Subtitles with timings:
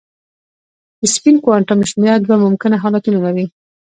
[0.99, 3.45] د سپین کوانټم شمېره دوه ممکنه حالتونه لري.